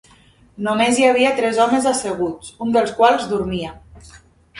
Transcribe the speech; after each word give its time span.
Només 0.67 1.01
hi 1.01 1.03
havia 1.09 1.33
tres 1.39 1.59
homes 1.65 1.85
asseguts, 1.91 2.49
un 2.67 2.73
dels 2.79 2.95
quals 3.01 3.29
dormia. 3.35 3.75